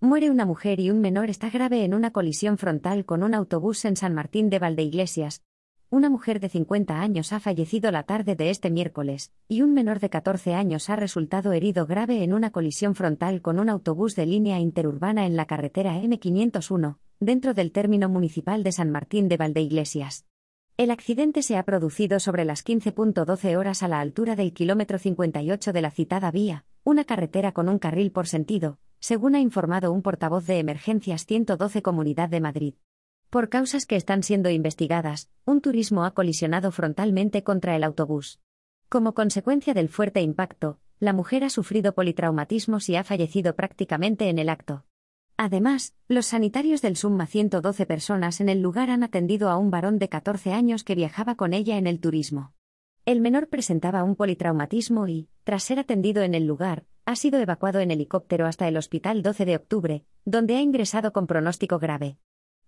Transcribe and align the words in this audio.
Muere 0.00 0.30
una 0.30 0.46
mujer 0.46 0.78
y 0.78 0.90
un 0.90 1.00
menor 1.00 1.28
está 1.28 1.50
grave 1.50 1.82
en 1.82 1.92
una 1.92 2.12
colisión 2.12 2.56
frontal 2.56 3.04
con 3.04 3.24
un 3.24 3.34
autobús 3.34 3.84
en 3.84 3.96
San 3.96 4.14
Martín 4.14 4.48
de 4.48 4.60
Valdeiglesias. 4.60 5.42
Una 5.90 6.08
mujer 6.08 6.38
de 6.38 6.48
50 6.48 7.00
años 7.00 7.32
ha 7.32 7.40
fallecido 7.40 7.90
la 7.90 8.04
tarde 8.04 8.36
de 8.36 8.50
este 8.50 8.70
miércoles, 8.70 9.32
y 9.48 9.62
un 9.62 9.74
menor 9.74 9.98
de 9.98 10.08
14 10.08 10.54
años 10.54 10.88
ha 10.88 10.94
resultado 10.94 11.50
herido 11.50 11.84
grave 11.84 12.22
en 12.22 12.32
una 12.32 12.52
colisión 12.52 12.94
frontal 12.94 13.42
con 13.42 13.58
un 13.58 13.68
autobús 13.68 14.14
de 14.14 14.26
línea 14.26 14.60
interurbana 14.60 15.26
en 15.26 15.34
la 15.34 15.46
carretera 15.46 15.96
M501, 16.00 16.98
dentro 17.18 17.52
del 17.52 17.72
término 17.72 18.08
municipal 18.08 18.62
de 18.62 18.70
San 18.70 18.92
Martín 18.92 19.26
de 19.26 19.36
Valdeiglesias. 19.36 20.26
El 20.76 20.92
accidente 20.92 21.42
se 21.42 21.56
ha 21.56 21.64
producido 21.64 22.20
sobre 22.20 22.44
las 22.44 22.64
15.12 22.64 23.56
horas 23.56 23.82
a 23.82 23.88
la 23.88 23.98
altura 23.98 24.36
del 24.36 24.52
kilómetro 24.52 25.00
58 25.00 25.72
de 25.72 25.82
la 25.82 25.90
citada 25.90 26.30
vía, 26.30 26.66
una 26.84 27.02
carretera 27.02 27.50
con 27.50 27.68
un 27.68 27.80
carril 27.80 28.12
por 28.12 28.28
sentido, 28.28 28.78
según 29.00 29.34
ha 29.34 29.40
informado 29.40 29.92
un 29.92 30.02
portavoz 30.02 30.46
de 30.46 30.58
Emergencias 30.58 31.26
112 31.26 31.82
Comunidad 31.82 32.28
de 32.28 32.40
Madrid. 32.40 32.74
Por 33.30 33.48
causas 33.48 33.84
que 33.84 33.96
están 33.96 34.22
siendo 34.22 34.48
investigadas, 34.48 35.28
un 35.44 35.60
turismo 35.60 36.04
ha 36.04 36.14
colisionado 36.14 36.72
frontalmente 36.72 37.42
contra 37.42 37.76
el 37.76 37.84
autobús. 37.84 38.40
Como 38.88 39.12
consecuencia 39.12 39.74
del 39.74 39.88
fuerte 39.88 40.22
impacto, 40.22 40.78
la 40.98 41.12
mujer 41.12 41.44
ha 41.44 41.50
sufrido 41.50 41.94
politraumatismos 41.94 42.88
y 42.88 42.96
ha 42.96 43.04
fallecido 43.04 43.54
prácticamente 43.54 44.30
en 44.30 44.38
el 44.38 44.48
acto. 44.48 44.84
Además, 45.36 45.94
los 46.08 46.26
sanitarios 46.26 46.82
del 46.82 46.96
Summa 46.96 47.26
112 47.26 47.86
personas 47.86 48.40
en 48.40 48.48
el 48.48 48.60
lugar 48.60 48.90
han 48.90 49.04
atendido 49.04 49.50
a 49.50 49.56
un 49.56 49.70
varón 49.70 49.98
de 49.98 50.08
14 50.08 50.52
años 50.52 50.82
que 50.82 50.96
viajaba 50.96 51.36
con 51.36 51.52
ella 51.52 51.76
en 51.76 51.86
el 51.86 52.00
turismo. 52.00 52.54
El 53.04 53.20
menor 53.20 53.48
presentaba 53.48 54.02
un 54.02 54.16
politraumatismo 54.16 55.06
y, 55.06 55.28
tras 55.44 55.62
ser 55.62 55.78
atendido 55.78 56.22
en 56.22 56.34
el 56.34 56.46
lugar, 56.46 56.86
ha 57.08 57.16
sido 57.16 57.40
evacuado 57.40 57.80
en 57.80 57.90
helicóptero 57.90 58.44
hasta 58.44 58.68
el 58.68 58.76
hospital 58.76 59.22
12 59.22 59.46
de 59.46 59.56
octubre, 59.56 60.04
donde 60.26 60.56
ha 60.56 60.60
ingresado 60.60 61.10
con 61.10 61.26
pronóstico 61.26 61.78
grave. 61.78 62.18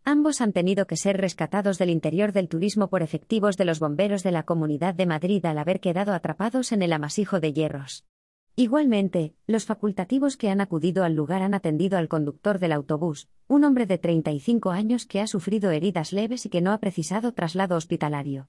Ambos 0.03 0.41
han 0.41 0.55
tenido 0.55 0.87
que 0.87 0.97
ser 0.97 1.19
rescatados 1.19 1.77
del 1.77 1.91
interior 1.91 2.33
del 2.33 2.49
turismo 2.49 2.89
por 2.89 3.03
efectivos 3.03 3.59
de 3.59 3.67
los 3.67 3.81
bomberos 3.81 4.23
de 4.23 4.33
la 4.33 4.45
Comunidad 4.45 4.95
de 4.95 5.05
Madrid 5.05 5.45
al 5.45 5.59
haber 5.59 5.79
quedado 5.79 6.15
atrapados 6.15 6.73
en 6.73 6.81
el 6.81 6.95
amasijo 6.95 7.39
de 7.39 7.53
hierros. 7.53 8.07
Igualmente, 8.57 9.35
los 9.47 9.67
facultativos 9.67 10.39
que 10.39 10.49
han 10.49 10.63
acudido 10.63 11.05
al 11.05 11.13
lugar 11.13 11.43
han 11.43 11.53
atendido 11.53 11.99
al 11.99 12.09
conductor 12.09 12.59
del 12.59 12.73
autobús, 12.73 13.29
un 13.47 13.65
hombre 13.65 13.85
de 13.85 13.99
35 13.99 14.71
años 14.71 15.05
que 15.05 15.21
ha 15.21 15.27
sufrido 15.27 15.71
heridas 15.71 16.15
leves 16.15 16.47
y 16.47 16.49
que 16.49 16.63
no 16.63 16.73
ha 16.73 16.79
precisado 16.79 17.33
traslado 17.33 17.77
hospitalario. 17.77 18.49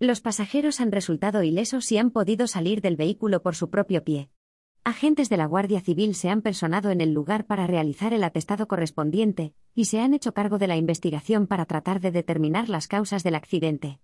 Los 0.00 0.20
pasajeros 0.20 0.80
han 0.80 0.90
resultado 0.90 1.44
ilesos 1.44 1.92
y 1.92 1.98
han 1.98 2.10
podido 2.10 2.48
salir 2.48 2.80
del 2.80 2.96
vehículo 2.96 3.40
por 3.40 3.54
su 3.54 3.70
propio 3.70 4.02
pie. 4.02 4.30
Agentes 4.88 5.28
de 5.28 5.36
la 5.36 5.44
Guardia 5.44 5.82
Civil 5.82 6.14
se 6.14 6.30
han 6.30 6.40
personado 6.40 6.90
en 6.90 7.02
el 7.02 7.12
lugar 7.12 7.44
para 7.44 7.66
realizar 7.66 8.14
el 8.14 8.24
atestado 8.24 8.66
correspondiente, 8.68 9.52
y 9.74 9.84
se 9.84 10.00
han 10.00 10.14
hecho 10.14 10.32
cargo 10.32 10.56
de 10.56 10.66
la 10.66 10.76
investigación 10.76 11.46
para 11.46 11.66
tratar 11.66 12.00
de 12.00 12.10
determinar 12.10 12.70
las 12.70 12.88
causas 12.88 13.22
del 13.22 13.34
accidente. 13.34 13.96